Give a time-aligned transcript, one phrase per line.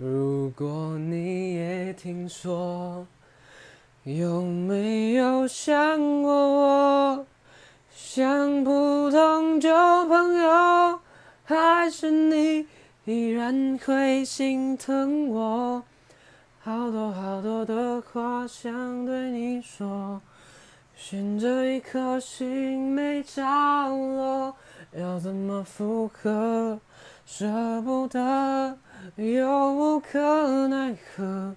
[0.00, 3.04] 如果你也听说，
[4.04, 7.26] 有没有想过我？
[7.92, 9.68] 像普通旧
[10.06, 11.00] 朋友，
[11.42, 12.68] 还是你
[13.06, 15.82] 依然会心疼我？
[16.60, 20.22] 好多好多的话想对你说，
[20.94, 24.54] 悬着一颗心没着落，
[24.92, 26.78] 要怎么复合？
[27.26, 28.78] 舍不得，
[29.16, 31.54] 又无可奈何。